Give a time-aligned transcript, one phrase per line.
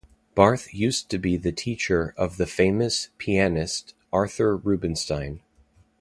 [0.33, 5.43] Barth used to be the teacher of the famous pianist Arthur Rubinstein.